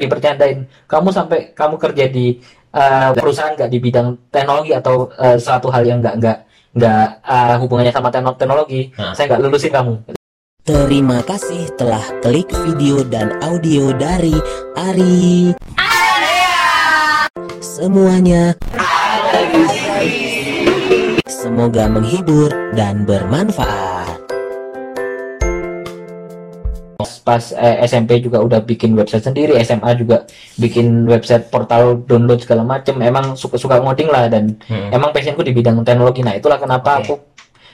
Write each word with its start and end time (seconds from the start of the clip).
dibercandain 0.00 0.64
kamu 0.88 1.08
sampai 1.12 1.52
kamu 1.52 1.76
kerja 1.76 2.04
di 2.08 2.40
uh, 2.72 3.12
perusahaan 3.12 3.52
nggak 3.52 3.70
di 3.70 3.78
bidang 3.78 4.08
teknologi 4.32 4.72
atau 4.72 5.12
uh, 5.20 5.36
suatu 5.36 5.68
hal 5.68 5.84
yang 5.84 6.00
nggak 6.00 6.16
nggak 6.16 6.38
nggak 6.70 7.06
uh, 7.26 7.54
hubungannya 7.60 7.92
sama 7.92 8.08
tekno- 8.08 8.38
teknologi 8.38 8.88
Hah. 8.96 9.12
saya 9.12 9.36
nggak 9.36 9.42
lulusin 9.44 9.74
kamu 9.74 9.94
Terima 10.60 11.24
kasih 11.24 11.72
telah 11.74 12.04
klik 12.20 12.46
video 12.52 13.00
dan 13.02 13.32
audio 13.40 13.96
dari 13.96 14.36
Ari. 14.76 15.56
Semuanya 17.64 18.52
semoga 21.26 21.88
menghibur 21.88 22.52
dan 22.76 23.08
bermanfaat. 23.08 24.19
Pas 27.20 27.42
eh, 27.52 27.76
SMP 27.82 28.18
juga 28.18 28.38
udah 28.38 28.60
bikin 28.60 28.92
website 28.92 29.22
sendiri 29.22 29.54
SMA 29.58 29.90
juga 29.94 30.24
bikin 30.54 30.86
website 31.04 31.46
portal 31.46 32.00
download 32.00 32.38
segala 32.38 32.62
macem 32.62 32.96
emang 33.00 33.34
suka 33.34 33.56
suka 33.56 33.78
ngoding 33.78 34.06
lah 34.06 34.26
dan 34.26 34.56
Hmm. 34.62 34.90
emang 34.90 35.10
passionku 35.10 35.40
di 35.40 35.50
bidang 35.50 35.80
teknologi 35.80 36.20
nah 36.20 36.32
itulah 36.32 36.56
kenapa 36.56 36.98
Oke. 36.98 37.04
aku 37.04 37.14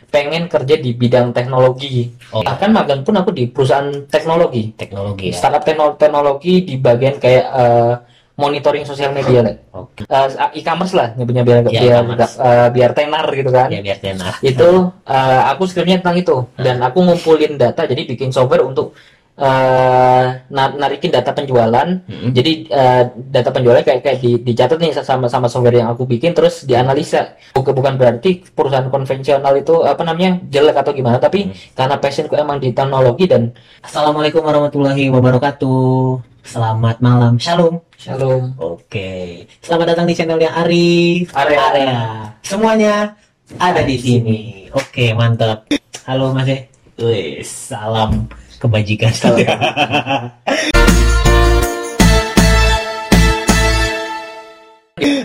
pengen 0.06 0.46
kerja 0.46 0.74
di 0.76 0.90
bidang 0.92 1.30
teknologi 1.30 2.14
Oh. 2.28 2.40
bahkan 2.40 2.70
magang 2.70 3.00
pun 3.00 3.14
aku 3.14 3.30
di 3.30 3.46
perusahaan 3.46 3.90
teknologi 4.06 4.70
teknologi 4.72 5.30
ya. 5.30 5.36
startup 5.36 5.62
tekno- 5.62 5.94
teknologi 5.94 6.62
di 6.62 6.74
bagian 6.76 7.16
kayak 7.16 7.44
eh, 7.44 7.94
monitoring 8.36 8.84
sosial 8.84 9.10
media 9.10 9.40
lah 9.40 9.56
Oke. 9.74 10.04
Eh, 10.04 10.28
e-commerce 10.54 10.92
lah 10.92 11.08
nyebutnya 11.10 11.40
biar 11.40 11.60
Ya, 11.66 12.04
biar 12.04 12.04
eh, 12.20 12.68
biar 12.70 12.90
tenar 12.92 13.26
gitu 13.30 13.48
kan 13.48 13.66
Ya 13.66 13.80
biar 13.80 13.98
tenar. 13.98 14.32
itu 14.40 14.68
eh, 15.08 15.42
aku 15.48 15.62
skripnya 15.64 15.98
tentang 15.98 16.16
itu 16.16 16.36
dan 16.54 16.76
aku 16.78 16.98
ngumpulin 17.00 17.56
data 17.56 17.82
jadi 17.82 18.04
bikin 18.06 18.30
software 18.30 18.62
untuk 18.62 18.92
eh, 19.36 20.24
na- 20.48 20.76
narikin 20.76 21.12
data 21.12 21.36
penjualan 21.36 21.88
Mm-mm. 22.08 22.32
jadi 22.32 22.52
eh, 22.72 23.02
data 23.28 23.52
penjualan 23.52 23.84
kayak 23.84 24.00
kayak 24.00 24.18
di, 24.24 24.40
dicatat 24.40 24.80
nih 24.80 24.96
sama 25.04 25.28
sama 25.28 25.46
software 25.46 25.76
yang 25.76 25.92
aku 25.92 26.08
bikin 26.08 26.32
terus 26.32 26.64
dianalisa 26.64 27.36
bukan 27.52 27.72
bukan 27.76 27.94
berarti 28.00 28.40
perusahaan 28.56 28.88
konvensional 28.88 29.52
itu 29.56 29.84
apa 29.84 30.02
namanya 30.02 30.40
jelek 30.48 30.80
atau 30.80 30.92
gimana 30.96 31.20
tapi 31.20 31.52
karena 31.76 32.00
passionku 32.00 32.34
emang 32.34 32.56
di 32.56 32.72
teknologi 32.72 33.28
dan 33.28 33.52
Assalamualaikum 33.86 34.42
warahmatullahi 34.42 35.06
wabarakatuh. 35.14 36.18
Selamat 36.46 36.98
malam, 37.02 37.38
shalom. 37.38 37.82
shalom 37.98 38.54
Oke, 38.58 39.46
selamat 39.62 39.94
datang 39.94 40.06
di 40.06 40.14
channelnya 40.14 40.50
Arif 40.54 41.30
Area. 41.34 41.58
Area. 41.70 41.98
Semuanya 42.42 43.14
ada 43.58 43.82
di 43.82 43.98
sini. 43.98 44.38
Oke, 44.74 45.14
mantap. 45.14 45.70
Halo 46.06 46.34
Mas. 46.34 46.50
E. 46.50 46.58
Wih, 46.98 47.42
salam 47.46 48.26
kebajikan. 48.58 49.12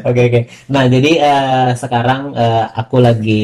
Oke 0.01 0.21
oke. 0.27 0.41
Nah 0.73 0.83
jadi 0.89 1.11
eh, 1.21 1.69
sekarang 1.77 2.33
eh, 2.33 2.65
aku 2.73 2.97
lagi 2.99 3.43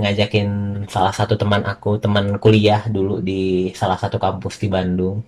ngajakin 0.00 0.48
salah 0.88 1.12
satu 1.12 1.36
teman 1.36 1.62
aku, 1.68 2.00
teman 2.00 2.40
kuliah 2.42 2.88
dulu 2.88 3.20
di 3.20 3.70
salah 3.76 4.00
satu 4.00 4.16
kampus 4.16 4.56
di 4.58 4.68
Bandung. 4.72 5.20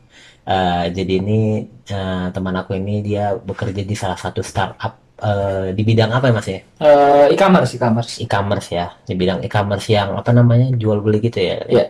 Eh, 0.48 0.84
jadi 0.96 1.12
ini 1.20 1.68
eh, 1.84 2.26
teman 2.34 2.54
aku 2.56 2.74
ini 2.80 3.04
dia 3.04 3.36
bekerja 3.36 3.82
di 3.84 3.94
salah 3.94 4.16
satu 4.16 4.40
startup 4.40 5.20
eh, 5.20 5.76
di 5.76 5.82
bidang 5.84 6.10
apa 6.16 6.32
ya 6.32 6.34
Mas 6.34 6.48
ya? 6.48 6.60
Eh, 6.80 7.26
e-commerce 7.36 7.76
e-commerce 7.76 8.12
E-commerce 8.24 8.68
ya, 8.72 8.86
di 9.04 9.14
bidang 9.14 9.44
e-commerce 9.44 9.86
yang 9.92 10.16
apa 10.16 10.32
namanya 10.32 10.72
jual 10.74 11.04
beli 11.04 11.20
gitu 11.20 11.38
ya? 11.44 11.56
Iya. 11.68 11.86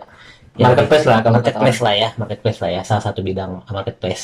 Yang 0.61 0.70
marketplace 0.77 1.06
lah 1.08 1.19
kalau 1.25 1.34
marketplace 1.41 1.80
lah 1.80 1.94
ya, 1.97 2.08
marketplace 2.20 2.58
lah 2.61 2.70
ya, 2.77 2.80
salah 2.84 3.05
satu 3.08 3.20
bidang 3.25 3.64
marketplace. 3.72 4.22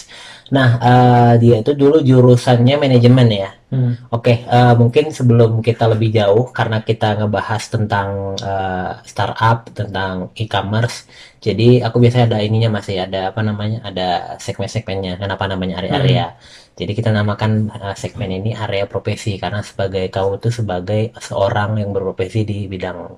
Nah 0.53 0.69
eh, 0.77 1.33
dia 1.41 1.57
itu 1.65 1.73
dulu 1.73 2.05
jurusannya 2.05 2.77
manajemen 2.77 3.29
ya. 3.33 3.51
Hmm. 3.67 3.99
Oke, 4.15 4.47
eh, 4.47 4.75
mungkin 4.79 5.11
sebelum 5.11 5.59
kita 5.59 5.91
lebih 5.91 6.15
jauh, 6.15 6.55
karena 6.55 6.87
kita 6.87 7.19
ngebahas 7.19 7.63
tentang 7.67 8.39
eh, 8.39 8.93
startup, 9.03 9.67
tentang 9.75 10.31
e-commerce, 10.39 11.09
jadi 11.43 11.83
aku 11.83 11.99
biasanya 11.99 12.37
ada 12.37 12.39
ininya 12.47 12.79
masih 12.79 13.03
ada 13.03 13.35
apa 13.35 13.41
namanya, 13.43 13.83
ada 13.83 14.39
segmen-segmennya. 14.39 15.19
Kenapa 15.19 15.51
namanya 15.51 15.83
area-area? 15.83 16.39
Jadi 16.77 16.93
kita 16.93 17.11
namakan 17.11 17.73
eh, 17.73 17.97
segmen 17.97 18.29
ini 18.29 18.53
area 18.53 18.85
profesi 18.87 19.35
karena 19.41 19.65
sebagai 19.65 20.13
kamu 20.13 20.39
tuh 20.39 20.53
sebagai 20.53 21.17
seorang 21.19 21.81
yang 21.81 21.91
berprofesi 21.97 22.45
di 22.45 22.59
bidang 22.69 23.17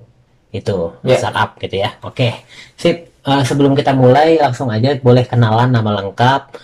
itu 0.49 0.93
Ya. 1.05 1.17
startup 1.17 1.55
gitu 1.61 1.75
ya. 1.81 1.93
Oke, 2.01 2.33
sip. 2.73 3.09
Eh, 3.19 3.43
sebelum 3.45 3.75
kita 3.75 3.91
mulai, 3.93 4.39
langsung 4.39 4.71
aja 4.71 4.95
boleh 4.97 5.27
kenalan 5.27 5.69
nama 5.69 6.01
lengkap, 6.01 6.55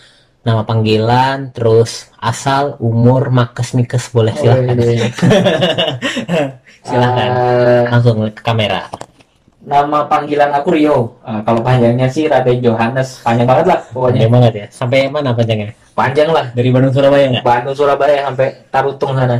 nama 0.41 0.63
panggilan, 0.63 1.51
terus 1.51 2.09
asal, 2.17 2.79
umur, 2.79 3.27
makes, 3.29 3.75
mikes, 3.75 4.09
boleh 4.09 4.33
silahkan. 4.33 4.73
Oh, 4.73 4.87
iya. 4.87 5.09
Silahkan. 6.87 7.29
Eh, 7.29 7.83
Langsung 7.91 8.17
ke 8.31 8.41
kamera. 8.41 8.87
Nama 9.65 10.05
panggilan 10.05 10.53
aku 10.53 10.69
Rio. 10.77 11.17
Eh, 11.25 11.41
kalau 11.41 11.61
panjangnya 11.65 12.07
sih 12.07 12.29
Raden 12.29 12.61
Johannes. 12.61 13.19
Panjang 13.25 13.49
banget 13.49 13.65
lah 13.73 13.79
pokoknya. 13.89 14.13
Panjang 14.21 14.31
banget 14.31 14.53
ya. 14.53 14.65
Sampai 14.69 14.97
mana 15.09 15.29
panjangnya? 15.33 15.69
Panjang 15.97 16.29
lah. 16.29 16.45
Dari 16.53 16.69
Bandung 16.69 16.93
Surabaya 16.93 17.25
nggak? 17.33 17.43
Bandung 17.43 17.75
Surabaya 17.75 18.17
sampai 18.29 18.47
Tarutung 18.69 19.11
sana. 19.17 19.37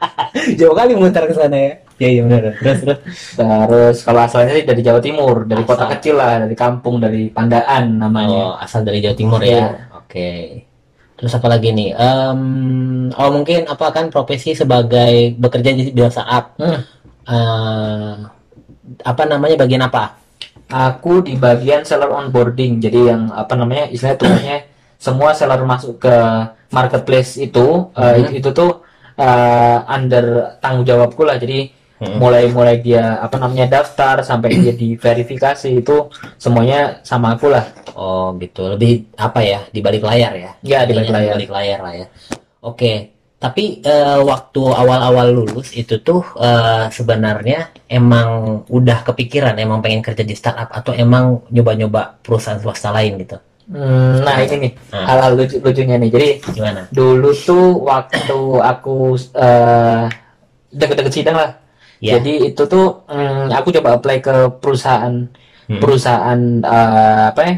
Jauh 0.58 0.74
kali 0.74 0.92
muter 0.98 1.24
ke 1.24 1.34
sana 1.34 1.56
ya. 1.56 1.74
Iya 2.00 2.08
iya 2.10 2.20
benar. 2.24 2.42
Terus 2.56 2.78
terus. 2.80 2.98
Terus 3.36 3.96
kalau 4.00 4.20
asalnya 4.24 4.52
sih 4.52 4.64
dari 4.64 4.80
Jawa 4.80 4.98
Timur, 4.98 5.44
dari 5.44 5.62
kota 5.62 5.84
Asal. 5.84 5.92
kecil 5.94 6.14
lah, 6.16 6.40
dari 6.40 6.56
kampung, 6.56 6.96
dari 6.96 7.28
Pandaan 7.28 7.84
Oh, 7.92 7.98
namanya. 8.00 8.56
asal 8.58 8.80
dari 8.82 8.98
Jawa 8.98 9.12
Timur 9.14 9.40
Iya. 9.40 9.52
ya. 9.52 9.66
Oke. 9.94 10.30
Terus 11.12 11.36
apa 11.36 11.46
lagi 11.46 11.68
nih? 11.70 11.92
Em, 11.92 12.40
oh 13.12 13.30
mungkin 13.30 13.68
apa 13.68 13.92
kan 13.92 14.08
profesi 14.08 14.56
sebagai 14.56 15.36
bekerja 15.36 15.70
di 15.70 15.92
bidang 15.92 16.08
startup. 16.08 16.56
Hmm. 16.56 16.80
Eh, 17.28 18.14
apa 19.02 19.22
namanya 19.24 19.56
bagian 19.56 19.84
apa? 19.84 20.16
Aku 20.66 21.20
di 21.20 21.36
bagian 21.36 21.84
seller 21.84 22.08
onboarding. 22.08 22.80
Jadi 22.80 23.00
yang 23.04 23.28
apa 23.30 23.52
namanya 23.52 23.86
istilahnya 23.86 24.16
tugasnya 24.16 24.58
semua 24.98 25.30
seller 25.30 25.60
masuk 25.62 26.00
ke 26.00 26.16
marketplace 26.70 27.36
itu 27.36 27.92
eh, 27.92 28.08
Mhm. 28.08 28.16
itu, 28.16 28.30
itu 28.40 28.50
tuh 28.50 28.70
eh, 29.14 29.78
under 29.86 30.24
tanggung 30.58 30.88
jawabku 30.88 31.22
lah. 31.22 31.36
Jadi 31.36 31.76
Mulai 32.00 32.48
mulai 32.48 32.80
dia 32.80 33.20
apa 33.20 33.36
namanya 33.36 33.68
daftar 33.68 34.24
sampai 34.24 34.56
dia 34.56 34.72
diverifikasi 34.72 35.68
itu 35.68 36.08
semuanya 36.40 37.04
sama 37.04 37.36
aku 37.36 37.52
lah. 37.52 37.68
Oh 37.92 38.32
gitu, 38.40 38.72
lebih 38.72 39.12
apa 39.20 39.44
ya 39.44 39.60
di 39.68 39.84
balik 39.84 40.00
layar 40.08 40.32
ya? 40.32 40.50
Ya, 40.64 40.88
di 40.88 40.96
balik 40.96 41.12
layar. 41.12 41.36
balik 41.36 41.50
layar 41.52 41.78
lah 41.84 41.94
ya. 42.00 42.06
Oke, 42.64 42.92
tapi 43.36 43.84
eh, 43.84 44.20
waktu 44.20 44.62
awal-awal 44.64 45.28
lulus 45.28 45.76
itu 45.76 46.00
tuh 46.00 46.24
eh, 46.40 46.88
sebenarnya 46.88 47.72
emang 47.84 48.64
udah 48.72 49.04
kepikiran 49.04 49.52
emang 49.60 49.84
pengen 49.84 50.00
kerja 50.00 50.24
di 50.24 50.32
startup 50.32 50.72
atau 50.72 50.96
emang 50.96 51.44
nyoba-nyoba 51.52 52.20
perusahaan 52.24 52.56
swasta 52.56 52.96
lain 52.96 53.20
gitu? 53.20 53.36
Hmm, 53.70 54.26
nah 54.26 54.34
ini 54.42 54.56
nih 54.66 54.72
Nah. 54.90 55.04
hal-hal 55.06 55.32
lucu 55.38 55.56
lucunya 55.62 55.94
nih. 55.94 56.10
Jadi 56.10 56.28
Gimana? 56.56 56.80
dulu 56.90 57.30
tuh 57.36 57.76
waktu 57.84 58.34
aku 58.58 59.14
eh, 59.36 60.04
deket-deket 60.72 61.12
sidang 61.12 61.36
lah. 61.36 61.50
Ya. 62.00 62.16
Jadi 62.16 62.50
itu 62.50 62.62
tuh 62.64 63.04
mm, 63.06 63.52
aku 63.52 63.68
coba 63.76 64.00
apply 64.00 64.16
ke 64.18 64.34
perusahaan 64.58 65.14
Hmm. 65.70 65.78
perusahaan 65.78 66.40
eh, 66.66 67.24
apa 67.30 67.40
ya? 67.46 67.54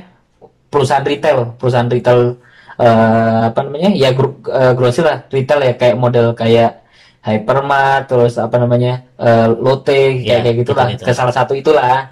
Perusahaan 0.69 1.01
retail, 1.01 1.57
perusahaan 1.57 1.89
retail 1.89 2.37
eh, 2.77 3.41
apa 3.49 3.61
namanya? 3.65 3.91
Ya 3.97 4.13
grup 4.13 4.45
eh, 4.45 4.73
grosir 4.77 5.05
lah, 5.05 5.25
retail 5.31 5.61
ya 5.65 5.73
kayak 5.73 5.97
model 5.97 6.37
kayak 6.37 6.85
Hypermart 7.23 8.11
terus 8.11 8.35
apa 8.37 8.59
namanya? 8.59 9.07
eh, 9.17 9.47
Lotte 9.49 9.95
Ya, 10.21 10.43
kayak 10.43 10.43
kayak 10.43 10.57
gitulah. 10.61 10.87
gitu-gitu. 10.91 11.05
Ke 11.07 11.13
salah 11.15 11.31
satu 11.33 11.55
itulah. 11.55 12.11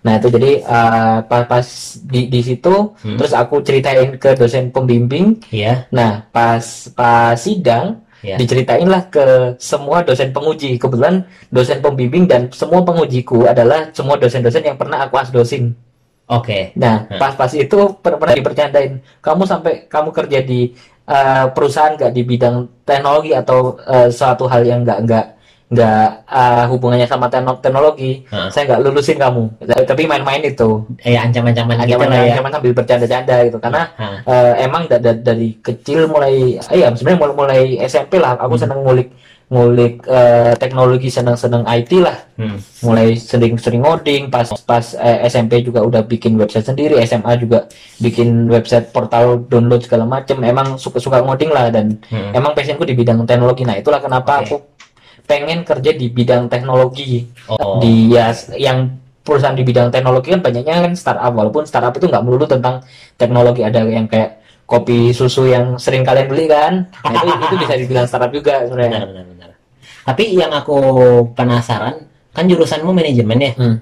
Nah 0.00 0.12
itu 0.16 0.32
jadi 0.32 0.50
eh, 0.64 1.16
pas, 1.28 1.44
pas 1.44 1.66
di 2.02 2.26
di 2.26 2.40
situ 2.40 2.74
Hmm. 3.04 3.14
terus 3.20 3.30
aku 3.30 3.60
ceritain 3.60 4.16
ke 4.16 4.32
dosen 4.34 4.72
pembimbing. 4.72 5.38
Iya, 5.52 5.86
Nah 5.92 6.24
pas 6.32 6.64
pas 6.90 7.36
sidang 7.36 8.00
Ya. 8.24 8.36
diceritain 8.40 8.88
lah 8.88 9.06
ke 9.12 9.54
semua 9.60 10.00
dosen 10.02 10.32
penguji. 10.32 10.80
Kebetulan 10.80 11.24
dosen 11.52 11.78
pembimbing 11.84 12.24
dan 12.24 12.48
semua 12.52 12.80
pengujiku 12.82 13.44
adalah 13.44 13.92
semua 13.92 14.16
dosen-dosen 14.16 14.64
yang 14.64 14.76
pernah 14.80 15.04
aku 15.04 15.20
asdosin. 15.20 15.76
oke. 16.26 16.74
Nah 16.74 17.06
Hmm. 17.06 17.20
pas 17.20 17.32
pas 17.38 17.50
itu 17.54 17.78
per- 18.02 18.18
pernah 18.18 18.34
dipercandain. 18.34 18.98
Kamu 19.22 19.42
sampai 19.46 19.86
kamu 19.86 20.10
kerja 20.10 20.40
di 20.42 20.72
eh, 21.06 21.46
perusahaan 21.54 21.94
nggak 21.94 22.10
di 22.10 22.22
bidang 22.26 22.56
teknologi 22.82 23.30
atau 23.30 23.78
eh, 23.78 24.10
suatu 24.10 24.50
hal 24.50 24.66
yang 24.66 24.82
nggak 24.82 24.98
nggak 25.06 25.26
nggak 25.66 26.08
eh, 26.24 26.64
hubungannya 26.68 27.04
sama 27.04 27.26
tekno- 27.26 27.58
teknologi, 27.58 28.22
Heeh. 28.24 28.48
saya 28.48 28.62
nggak 28.66 28.80
lulusin 28.82 29.18
kamu. 29.18 29.44
Tapi 29.82 30.02
main-main 30.04 30.38
itu, 30.40 30.86
Eh 31.00 31.14
ancaman-ancaman 31.14 31.74
gitu 31.80 31.98
ancaman 31.98 32.06
lah 32.06 32.18
ya. 32.20 32.32
ancaman 32.32 32.52
sambil 32.52 32.72
bercanda-canda 32.72 33.36
gitu. 33.42 33.58
Karena 33.58 33.82
Hah. 33.92 34.16
eh, 34.22 34.52
emang 34.62 34.86
da- 34.86 35.02
da- 35.02 35.18
dari 35.20 35.58
kecil 35.58 36.06
mulai, 36.06 36.62
eh, 36.62 36.78
ya 36.78 36.88
sebenarnya 36.88 37.18
mulai, 37.20 37.34
mulai 37.34 37.60
SMP 37.82 38.16
lah, 38.16 38.34
aku 38.36 38.54
Hmm. 38.54 38.62
seneng 38.62 38.80
ngulik 38.80 39.10
ngulik 39.46 40.02
eh, 40.02 40.54
teknologi 40.56 41.06
senang-senang 41.06 41.62
IT 41.64 42.02
lah 42.02 42.18
Hmm. 42.34 42.58
mulai 42.82 43.14
sering-sering 43.14 43.78
ngoding 43.78 44.26
pas 44.26 44.42
pas 44.60 44.82
eh, 44.92 45.22
SMP 45.24 45.62
juga 45.62 45.80
udah 45.80 46.02
bikin 46.02 46.34
website 46.34 46.66
sendiri 46.66 46.98
SMA 47.00 47.30
juga 47.38 47.70
bikin 47.96 48.50
website 48.50 48.90
portal 48.90 49.38
download 49.40 49.80
segala 49.80 50.02
macem 50.04 50.42
emang 50.42 50.74
suka-suka 50.76 51.22
ngoding 51.22 51.48
lah 51.48 51.70
dan 51.70 51.94
Hmm. 52.04 52.34
emang 52.34 52.52
passionku 52.52 52.82
di 52.82 52.92
bidang 52.92 53.22
teknologi 53.22 53.62
nah 53.62 53.72
itulah 53.72 54.02
kenapa 54.02 54.42
Oke. 54.42 54.44
aku 54.44 54.56
pengen 55.26 55.62
kerja 55.62 55.90
di 55.92 56.06
bidang 56.08 56.46
teknologi 56.46 57.26
Oh. 57.46 57.78
di 57.78 58.10
ya 58.10 58.30
yang 58.54 58.90
perusahaan 59.20 59.54
di 59.54 59.62
bidang 59.62 59.90
teknologi 59.90 60.30
kan 60.30 60.40
banyaknya 60.40 60.86
kan 60.86 60.92
startup 60.94 61.30
walaupun 61.30 61.66
startup 61.66 61.90
itu 61.92 62.06
nggak 62.06 62.22
melulu 62.22 62.46
tentang 62.46 62.82
teknologi 63.14 63.62
ada 63.62 63.82
yang 63.82 64.06
kayak 64.06 64.38
kopi 64.64 65.10
susu 65.10 65.46
yang 65.46 65.74
sering 65.76 66.02
kalian 66.02 66.26
beli 66.26 66.46
kan 66.46 66.86
nah, 67.02 67.10
itu 67.12 67.26
itu 67.36 67.54
bisa 67.58 67.74
dibilang 67.74 68.06
startup 68.06 68.30
juga 68.30 68.66
sebenarnya 68.66 68.90
Benar, 68.90 69.06
benar, 69.06 69.24
benar. 69.26 69.50
Tapi 70.06 70.24
yang 70.32 70.54
aku 70.54 70.78
penasaran, 71.34 72.06
kan 72.30 72.46
jurusanmu 72.46 72.94
manajemen 72.94 73.42
ya. 73.42 73.52
Hmm. 73.58 73.76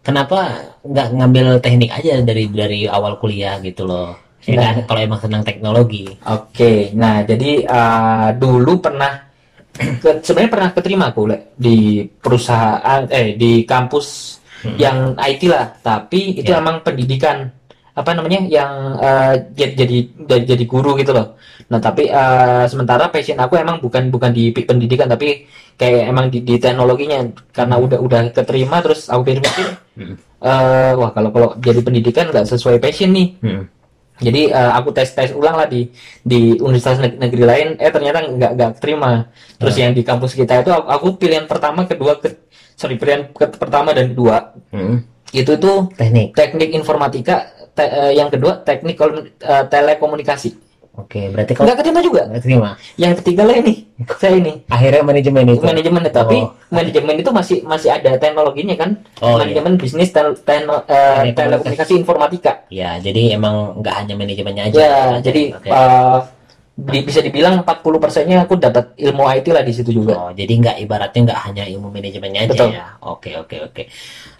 Kenapa 0.00 0.40
nggak 0.80 1.08
ngambil 1.12 1.46
teknik 1.60 1.92
aja 1.92 2.22
dari 2.22 2.48
dari 2.48 2.80
awal 2.88 3.20
kuliah 3.20 3.60
gitu 3.60 3.84
loh? 3.84 4.16
Ya 4.46 4.56
Nah. 4.56 4.62
kan, 4.62 4.76
kalau 4.88 5.00
emang 5.02 5.20
senang 5.20 5.42
teknologi. 5.42 6.06
Oke, 6.24 6.94
nah 6.94 7.20
jadi 7.20 7.66
uh, 7.66 8.28
dulu 8.32 8.78
pernah 8.78 9.25
ke, 9.76 10.10
sebenarnya 10.20 10.52
pernah 10.52 10.70
keterima 10.72 11.04
aku 11.12 11.22
Le, 11.28 11.52
di 11.54 12.02
perusahaan 12.08 13.04
eh 13.08 13.36
di 13.36 13.62
kampus 13.64 14.38
Hmm. 14.56 14.72
yang 14.80 14.98
IT 15.20 15.52
lah, 15.52 15.68
tapi 15.84 16.40
itu 16.40 16.48
Ya. 16.48 16.58
emang 16.64 16.80
pendidikan 16.80 17.52
apa 17.92 18.10
namanya 18.12 18.40
yang 18.48 18.72
uh, 18.96 19.36
jadi 19.52 19.76
jadi 20.24 20.44
jadi 20.48 20.64
guru 20.64 20.96
gitu 20.96 21.12
loh. 21.12 21.36
Nah 21.68 21.76
tapi 21.76 22.08
uh, 22.08 22.64
sementara 22.64 23.12
passion 23.12 23.36
aku 23.36 23.60
emang 23.60 23.84
bukan 23.84 24.08
bukan 24.08 24.32
di 24.32 24.52
pendidikan 24.56 25.12
tapi 25.12 25.44
kayak 25.76 26.08
emang 26.08 26.32
di, 26.32 26.40
di 26.40 26.56
teknologinya 26.56 27.20
karena 27.52 27.76
udah 27.76 27.98
udah 28.00 28.20
keterima 28.32 28.80
terus 28.80 29.12
aku 29.12 29.28
pikir-pikir 29.28 29.68
Hmm. 29.96 30.16
eh, 30.40 30.92
wah 30.96 31.12
kalau 31.12 31.28
kalau 31.32 31.48
jadi 31.56 31.80
pendidikan 31.80 32.28
nggak 32.32 32.48
sesuai 32.48 32.80
passion 32.80 33.12
nih 33.12 33.28
Hmm. 33.40 33.62
Jadi 34.16 34.48
eh, 34.48 34.72
aku 34.74 34.92
tes 34.92 35.08
tes 35.12 35.30
ulang 35.32 35.56
lah 35.56 35.68
di 35.68 35.92
di 36.22 36.56
universitas 36.56 36.98
neg- 36.98 37.20
negeri 37.20 37.44
lain, 37.44 37.68
eh 37.76 37.92
ternyata 37.92 38.24
nggak 38.24 38.50
nggak 38.56 38.70
terima. 38.80 39.28
Terus 39.60 39.74
yang 39.76 39.92
di 39.92 40.00
kampus 40.00 40.32
kita 40.32 40.60
itu 40.60 40.72
aku, 40.72 40.86
aku 40.88 41.06
pilihan 41.16 41.44
pertama, 41.44 41.84
kedua, 41.84 42.16
ke, 42.16 42.32
sorry 42.74 42.96
pilihan 42.96 43.28
ke- 43.30 43.56
pertama 43.56 43.92
dan 43.92 44.12
kedua 44.12 44.56
Hmm. 44.72 45.04
itu 45.30 45.52
tuh 45.56 45.92
Teknik. 45.92 46.32
teknik 46.32 46.70
informatika, 46.72 47.44
te- 47.72 47.88
eh, 47.88 48.12
yang 48.16 48.28
kedua 48.28 48.60
teknik 48.60 48.96
eh, 48.96 49.64
telekomunikasi. 49.68 50.65
Oke, 50.96 51.28
berarti 51.28 51.52
kalau 51.52 51.68
Nggak 51.68 51.78
keterima 51.78 52.00
juga. 52.00 52.22
nggak 52.24 52.42
terima. 52.42 52.70
Yang 52.96 53.12
ketiga 53.20 53.42
lah 53.44 53.54
ini, 53.54 53.74
saya 54.16 54.34
ini 54.34 54.52
Akhirnya 54.66 55.02
manajemen 55.04 55.44
itu. 55.46 55.60
manajemen 55.62 56.02
tapi 56.08 56.38
Oh. 56.40 56.50
manajemen 56.68 57.14
itu 57.16 57.30
masih 57.30 57.58
masih 57.62 57.88
ada 57.92 58.16
teknologinya 58.16 58.74
kan? 58.74 58.90
Oh, 59.20 59.36
iya. 59.36 59.44
manajemen 59.44 59.72
bisnis 59.76 60.08
tel- 60.08 60.40
tel- 60.40 60.84
eh, 60.88 61.30
telekomunikasi 61.30 61.92
informatika. 61.94 62.64
Ya, 62.68 62.96
jadi 62.96 63.36
emang 63.36 63.76
nggak 63.78 63.94
hanya 63.94 64.14
manajemennya 64.16 64.62
aja. 64.66 64.76
Ya, 64.76 64.96
jadi 65.20 65.42
Oke. 65.52 65.68
eh, 65.68 66.18
di- 66.76 67.04
bisa 67.04 67.20
dibilang 67.20 67.60
40 67.60 67.96
persennya 67.96 68.44
aku 68.44 68.56
dapat 68.56 68.96
ilmu 68.96 69.24
IT 69.30 69.48
lah 69.48 69.60
di 69.60 69.72
situ 69.72 69.92
juga. 69.92 70.12
Oh, 70.18 70.30
jadi 70.32 70.48
nggak 70.48 70.76
ibaratnya 70.80 71.20
nggak 71.28 71.40
hanya 71.44 71.64
ilmu 71.68 71.88
manajemennya 71.88 72.40
aja 72.44 72.52
Betul. 72.52 72.68
ya. 72.72 72.86
Oke, 73.00 73.30
oke, 73.36 73.56
oke. 73.64 73.82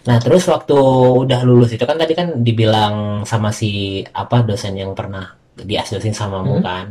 Nah, 0.05 0.17
terus 0.17 0.45
waktu 0.45 0.77
udah 1.21 1.41
lulus 1.41 1.69
itu 1.69 1.81
kan 1.83 1.97
tadi 1.97 2.13
kan 2.13 2.41
dibilang 2.41 3.21
sama 3.23 3.49
si 3.49 4.01
apa 4.09 4.41
dosen 4.41 4.73
yang 4.73 4.93
pernah 4.93 5.37
diasdosin 5.63 6.13
samamu 6.13 6.59
Hmm. 6.59 6.65
kan. 6.65 6.85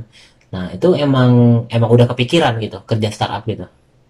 Nah, 0.46 0.70
itu 0.72 0.94
emang 0.94 1.30
emang 1.68 1.90
udah 1.90 2.06
kepikiran 2.10 2.56
gitu 2.58 2.78
kerja 2.82 3.08
startup 3.10 3.42
gitu. 3.44 3.66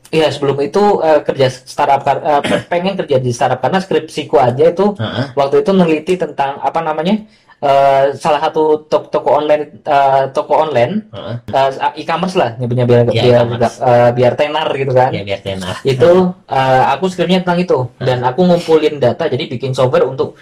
Iya, 0.07 0.31
sebelum 0.31 0.55
itu 0.63 1.03
eh, 1.03 1.19
kerja 1.21 1.51
startup 1.51 2.07
eh, 2.07 2.41
pe- 2.41 2.65
pengen 2.71 2.95
kerja 2.95 3.19
di 3.19 3.35
startup 3.35 3.59
karena 3.59 3.83
skripsiku 3.83 4.39
aja 4.39 4.71
itu 4.71 4.95
Heeh. 4.95 5.35
waktu 5.35 5.67
itu 5.67 5.71
neliti 5.73 6.15
tentang 6.15 6.63
apa 6.63 6.81
namanya? 6.81 7.27
eh, 7.57 8.13
salah 8.15 8.37
satu 8.39 8.85
to- 8.85 9.09
toko 9.09 9.41
online 9.41 9.81
eh, 9.81 10.25
toko 10.31 10.61
online 10.61 11.09
Heeh. 11.09 11.35
eh, 11.51 12.05
e-commerce 12.05 12.37
lah 12.37 12.53
nyebutnya 12.61 12.85
biar 12.85 13.09
Iya, 13.09 13.23
biar 13.25 13.35
e-commerce. 13.49 13.77
eh, 13.81 14.11
biar 14.13 14.33
tenar 14.37 14.69
gitu 14.77 14.93
kan. 14.93 15.11
Ya 15.11 15.23
biar 15.25 15.41
tenar. 15.41 15.75
itu 15.83 16.11
eh, 16.53 16.83
aku 16.93 17.05
skripnya 17.09 17.41
tentang 17.41 17.59
itu 17.59 17.79
dan 17.99 18.21
aku 18.23 18.45
ngumpulin 18.45 19.01
data 19.01 19.25
jadi 19.25 19.49
bikin 19.49 19.73
software 19.73 20.05
untuk 20.05 20.37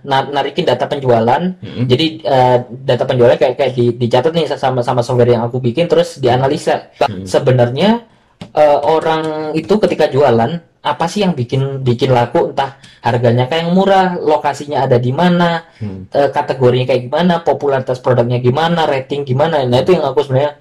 na- 0.00 0.30
narikin 0.32 0.64
data 0.64 0.88
penjualan 0.88 1.42
Mm-mm. 1.60 1.84
jadi 1.84 2.06
eh, 2.24 2.56
data 2.88 3.04
penjualan 3.04 3.36
kayak 3.36 3.54
kayak 3.60 3.72
di, 3.76 3.92
dicatat 3.94 4.32
nih 4.32 4.48
sama 4.48 4.80
sama 4.80 5.04
software 5.04 5.36
yang 5.36 5.44
aku 5.44 5.60
bikin 5.60 5.86
terus 5.86 6.16
dianalisa 6.16 6.88
Hmm. 7.04 7.24
sebenarnya 7.24 8.08
eh, 8.54 8.78
orang 8.80 9.52
itu 9.52 9.76
ketika 9.76 10.08
jualan 10.08 10.56
apa 10.78 11.04
sih 11.04 11.20
yang 11.26 11.34
bikin 11.34 11.82
bikin 11.84 12.14
laku 12.14 12.54
entah 12.54 12.78
harganya 13.04 13.44
kayak 13.44 13.66
yang 13.66 13.74
murah 13.76 14.16
lokasinya 14.16 14.86
ada 14.88 14.96
di 14.96 15.12
mana 15.12 15.68
Hmm. 15.82 16.08
eh, 16.08 16.30
kategorinya 16.32 16.86
kayak 16.88 17.02
gimana, 17.12 17.34
popularitas 17.44 18.00
produknya 18.00 18.40
gimana, 18.40 18.88
rating 18.88 19.22
gimana. 19.22 19.62
Nah, 19.62 19.78
itu 19.78 19.94
yang 19.94 20.06
aku 20.06 20.24
sebenarnya 20.24 20.52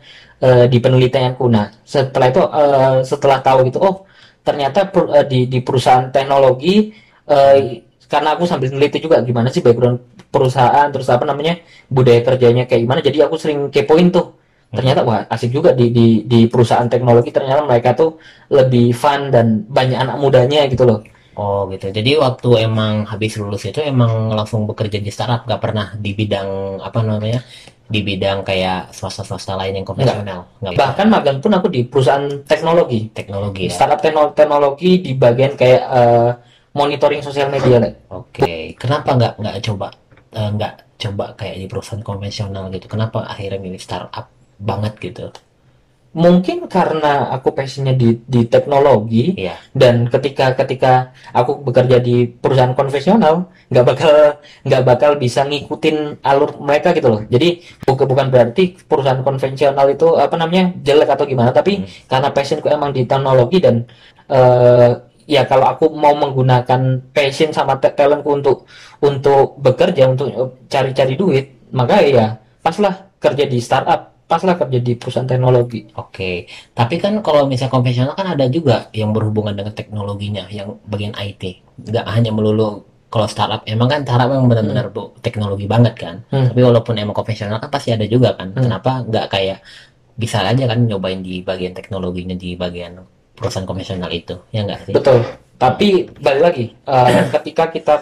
eh, 0.44 0.66
di 0.68 0.78
penelitianku. 0.78 1.46
Nah, 1.48 1.72
setelah 1.82 2.28
itu 2.30 2.42
eh, 2.44 2.98
setelah 3.08 3.38
tahu 3.42 3.72
gitu, 3.72 3.80
oh, 3.82 3.96
ternyata 4.44 4.90
per- 4.92 5.10
eh, 5.16 5.26
di 5.26 5.40
di 5.48 5.60
perusahaan 5.64 6.12
teknologi 6.12 6.92
eh, 7.26 7.87
karena 8.08 8.34
aku 8.34 8.44
sambil 8.48 8.72
neliti 8.72 9.04
juga 9.04 9.20
gimana 9.22 9.52
sih 9.52 9.60
background 9.60 10.00
perusahaan 10.32 10.88
terus 10.92 11.08
apa 11.08 11.24
namanya 11.24 11.60
budaya 11.88 12.24
kerjanya 12.24 12.64
kayak 12.68 12.82
gimana. 12.84 13.00
Jadi 13.04 13.18
aku 13.24 13.36
sering 13.40 13.68
kepoin 13.72 14.12
tuh. 14.12 14.36
Ternyata 14.68 15.08
wah 15.08 15.24
asik 15.32 15.56
juga 15.56 15.72
di 15.72 15.96
di 15.96 16.28
di 16.28 16.44
perusahaan 16.52 16.92
teknologi 16.92 17.32
ternyata 17.32 17.64
mereka 17.64 17.96
tuh 17.96 18.20
lebih 18.52 18.92
fun 18.92 19.32
dan 19.32 19.64
banyak 19.64 19.96
anak 19.96 20.20
mudanya 20.20 20.68
gitu 20.68 20.84
loh. 20.84 21.00
Oh 21.38 21.70
gitu. 21.70 21.94
Jadi 21.94 22.18
waktu 22.18 22.66
emang 22.66 23.06
habis 23.06 23.38
lulus 23.38 23.64
itu 23.70 23.80
emang 23.80 24.34
langsung 24.34 24.66
bekerja 24.66 24.98
di 24.98 25.14
startup, 25.14 25.46
nggak 25.46 25.62
pernah 25.62 25.94
di 25.96 26.12
bidang 26.18 26.82
apa 26.82 27.00
namanya? 27.06 27.40
Di 27.88 28.04
bidang 28.04 28.44
kayak 28.44 28.92
swasta-swasta 28.92 29.56
lain 29.56 29.80
yang 29.80 29.86
konvensional. 29.88 30.50
Nggak. 30.60 30.76
Bahkan 30.76 31.08
magang 31.08 31.38
pun 31.40 31.54
aku 31.56 31.72
di 31.72 31.86
perusahaan 31.88 32.28
teknologi. 32.44 33.14
teknologi 33.14 33.70
ya. 33.70 33.72
startup 33.72 34.02
tekno- 34.02 34.34
teknologi 34.36 35.00
di 35.00 35.16
bagian 35.16 35.56
kayak 35.56 35.84
eh, 35.88 36.32
monitoring 36.78 37.22
sosial 37.26 37.50
media 37.50 37.78
Le. 37.82 37.90
Oke, 38.14 38.78
kenapa 38.78 39.10
nggak 39.18 39.34
nggak 39.42 39.58
coba 39.66 39.88
eh, 40.32 40.50
nggak 40.56 40.74
coba 40.98 41.26
kayak 41.34 41.56
di 41.62 41.66
perusahaan 41.66 42.06
konvensional 42.06 42.64
gitu? 42.70 42.86
Kenapa 42.86 43.26
akhirnya 43.26 43.58
milih 43.58 43.82
startup 43.82 44.26
banget 44.62 44.94
gitu? 45.02 45.28
mungkin 46.18 46.66
karena 46.66 47.30
aku 47.30 47.54
passionnya 47.54 47.94
di 47.94 48.18
di 48.26 48.50
teknologi 48.50 49.38
Iya. 49.38 49.54
dan 49.70 50.10
ketika 50.10 50.58
ketika 50.58 51.14
aku 51.30 51.62
bekerja 51.62 52.02
di 52.02 52.26
perusahaan 52.26 52.74
konvensional 52.74 53.46
nggak 53.70 53.86
bakal 53.86 54.12
nggak 54.66 54.84
bakal 54.88 55.12
bisa 55.22 55.46
ngikutin 55.46 56.18
alur 56.26 56.58
mereka 56.58 56.98
gitu 56.98 57.14
loh 57.14 57.22
jadi 57.30 57.62
bukan 57.86 58.08
bukan 58.10 58.28
berarti 58.34 58.64
perusahaan 58.90 59.22
konvensional 59.22 59.86
itu 59.94 60.18
apa 60.18 60.34
namanya 60.42 60.74
jelek 60.82 61.10
atau 61.12 61.26
gimana 61.30 61.54
tapi 61.54 61.86
Hmm. 61.86 61.90
karena 62.10 62.30
passionku 62.34 62.66
emang 62.66 62.98
di 62.98 63.06
teknologi 63.06 63.58
dan 63.62 63.86
eh, 64.28 64.92
ya 65.28 65.44
kalau 65.44 65.68
aku 65.68 65.92
mau 65.92 66.16
menggunakan 66.16 67.12
passion 67.12 67.52
sama 67.52 67.76
ta- 67.78 67.92
talentku 67.92 68.32
untuk 68.32 68.64
untuk 69.04 69.60
bekerja 69.60 70.08
untuk 70.08 70.32
cari-cari 70.72 71.14
duit 71.20 71.46
maka 71.76 72.00
ya 72.00 72.40
paslah 72.64 73.12
kerja 73.20 73.44
di 73.44 73.60
startup 73.60 74.16
paslah 74.28 74.56
kerja 74.60 74.80
di 74.84 74.96
perusahaan 75.00 75.28
teknologi 75.28 75.88
Oke, 75.96 76.48
tapi 76.76 77.00
kan 77.00 77.24
kalau 77.24 77.48
misalnya 77.48 77.72
konvensional 77.72 78.16
kan 78.18 78.28
ada 78.36 78.44
juga 78.52 78.92
yang 78.92 79.16
berhubungan 79.16 79.56
dengan 79.56 79.72
teknologinya, 79.72 80.44
yang 80.52 80.76
bagian 80.84 81.16
IT. 81.16 81.64
Nggak 81.80 82.06
hanya 82.12 82.36
melulu 82.36 82.84
kalau 83.08 83.24
startup, 83.30 83.64
emang 83.64 83.88
kan 83.88 84.04
startup 84.04 84.28
memang 84.28 84.52
benar-benar 84.52 84.92
bu- 84.92 85.16
teknologi 85.24 85.64
banget 85.64 85.96
kan. 85.96 86.16
Hmm. 86.28 86.52
Tapi 86.52 86.60
walaupun 86.60 87.00
emang 87.00 87.16
konvensional 87.16 87.64
kan 87.64 87.72
pasti 87.72 87.96
ada 87.96 88.04
juga 88.04 88.36
kan. 88.36 88.52
Hmm. 88.52 88.68
Kenapa 88.68 89.06
nggak 89.08 89.26
kayak 89.32 89.60
bisa 90.18 90.44
aja 90.44 90.64
kan 90.68 90.80
nyobain 90.84 91.22
di 91.24 91.40
bagian 91.46 91.72
teknologinya 91.72 92.36
di 92.36 92.58
bagian 92.58 92.98
perusahaan 93.38 93.64
konvensional 93.64 94.10
itu, 94.10 94.34
ya 94.50 94.66
nggak 94.66 94.80
sih? 94.84 94.94
Betul. 94.98 95.22
Tapi 95.56 95.88
balik 96.18 96.42
lagi, 96.44 96.66
eh, 96.74 97.22
ketika 97.38 97.70
kita 97.70 97.96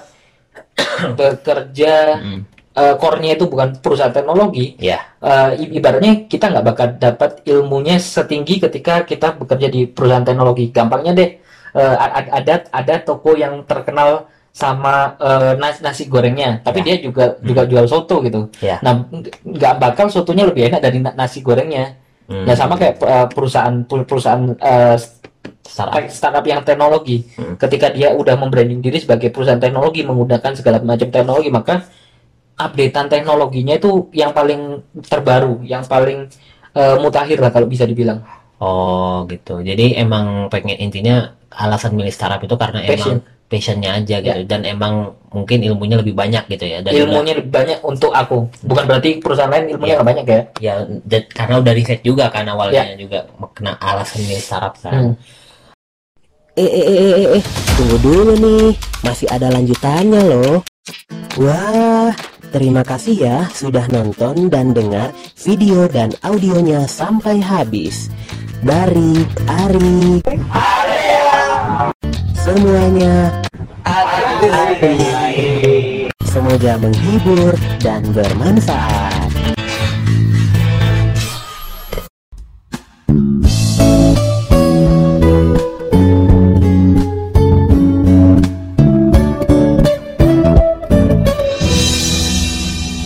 bekerja, 1.19 1.93
Hmm. 2.17 2.41
eh, 2.71 2.95
core-nya 2.95 3.35
itu 3.35 3.45
bukan 3.45 3.79
perusahaan 3.79 4.11
teknologi, 4.11 4.75
Ya, 4.79 4.99
eh, 5.19 5.59
i- 5.59 5.75
ibaratnya 5.75 6.25
kita 6.25 6.51
nggak 6.51 6.65
bakal 6.65 6.87
dapat 6.95 7.43
ilmunya 7.43 7.95
setinggi 7.95 8.59
ketika 8.59 9.03
kita 9.03 9.35
bekerja 9.35 9.67
di 9.67 9.85
perusahaan 9.85 10.23
teknologi. 10.23 10.71
Gampangnya 10.71 11.11
deh, 11.13 11.29
eh, 11.73 11.95
a- 11.95 12.31
ada 12.33 12.63
ada 12.71 12.95
toko 12.99 13.35
yang 13.35 13.63
terkenal 13.63 14.27
sama 14.55 15.19
eh, 15.19 15.53
nas- 15.59 15.83
nasi 15.83 16.07
gorengnya, 16.07 16.63
tapi 16.63 16.79
Ya. 16.79 16.95
dia 16.95 16.95
juga 17.03 17.25
juga 17.43 17.67
jual 17.67 17.85
soto 17.85 18.23
gitu. 18.23 18.47
Ya. 18.63 18.79
Nah, 18.79 19.03
ng- 19.03 19.27
nggak 19.51 19.75
bakal 19.77 20.07
sotonya 20.07 20.47
lebih 20.47 20.71
enak 20.71 20.79
dari 20.79 21.03
na- 21.03 21.11
nasi 21.11 21.43
gorengnya. 21.43 21.99
Hmm. 22.25 22.47
Nah, 22.47 22.55
sama 22.55 22.73
kayak 22.73 22.97
perusahaan 23.29 23.83
perusahaan 23.85 24.55
eh, 24.57 24.95
startup. 25.65 25.97
Startup 26.07 26.43
yang 26.43 26.61
teknologi 26.61 27.25
Hmm. 27.33 27.57
ketika 27.57 27.89
dia 27.89 28.13
udah 28.13 28.37
membranding 28.37 28.79
diri 28.79 28.97
sebagai 28.97 29.27
perusahaan 29.27 29.57
teknologi 29.57 30.01
menggunakan 30.01 30.53
segala 30.53 30.77
macam 30.79 31.09
teknologi 31.09 31.49
maka 31.49 31.81
updatean 32.55 33.09
teknologinya 33.09 33.75
itu 33.75 34.07
yang 34.11 34.31
paling 34.31 34.79
terbaru 35.03 35.59
yang 35.61 35.83
paling 35.83 36.29
eh, 36.71 36.95
mutakhir 36.97 37.39
lah 37.39 37.49
kalau 37.49 37.65
bisa 37.65 37.83
dibilang 37.83 38.21
Oh 38.55 39.27
gitu. 39.27 39.59
Jadi 39.59 39.95
emang 39.95 40.47
pengen 40.47 40.79
intinya 40.79 41.27
alasan 41.51 41.91
milih 41.91 42.07
startup 42.09 42.39
itu 42.39 42.55
karena 42.55 42.79
Passion. 42.81 43.19
emang 43.19 43.33
passionnya 43.45 43.91
aja 43.93 44.15
gitu 44.17 44.41
dan 44.43 44.63
emang 44.63 44.93
mungkin 45.29 45.59
ilmunya 45.61 45.99
lebih 45.99 46.11
banyak 46.13 46.47
gitu 46.49 46.63
ya. 46.65 46.79
Dan 46.79 46.89
udah- 46.89 47.03
ilmunya 47.05 47.33
lebih 47.35 47.51
banyak 47.51 47.79
untuk 47.83 48.09
aku 48.09 48.47
bukan 48.63 48.83
berarti 48.85 49.19
perusahaan 49.19 49.51
lain 49.51 49.69
ilmunya 49.69 49.87
Iya. 49.87 49.97
nggak 49.97 50.09
banyak 50.09 50.25
ya 50.25 50.41
ya 50.57 50.73
dan- 51.03 51.27
karena 51.29 51.55
udah 51.59 51.73
riset 51.73 51.99
juga 51.99 52.25
kan 52.27 52.47
awalnya 52.47 52.83
Ya. 52.85 52.95
juga 52.95 53.19
kena 53.51 53.75
alasan 53.75 54.23
milih 54.23 54.39
startup 54.39 54.73
kan. 54.77 54.93
Hmm. 54.95 55.13
Eh, 56.55 56.63
eh, 56.63 56.87
eh, 56.87 56.99
eh, 57.19 57.27
eh, 57.35 57.43
tunggu 57.75 57.99
dulu 57.99 58.33
nih, 58.39 58.79
masih 59.03 59.27
ada 59.27 59.51
lanjutannya 59.51 60.23
loh. 60.23 60.63
Wah, 61.35 62.15
terima 62.55 62.79
kasih 62.79 63.27
ya 63.27 63.37
sudah 63.51 63.83
nonton 63.91 64.47
dan 64.47 64.71
dengar 64.71 65.11
video 65.35 65.83
dan 65.91 66.15
audionya 66.23 66.87
sampai 66.87 67.43
habis. 67.43 68.07
Dari 68.63 69.27
Ari. 69.51 70.23
Semuanya 72.39 73.35
semoga 76.23 76.79
menghibur 76.79 77.51
dan 77.83 77.99
bermanfaat. 78.15 79.04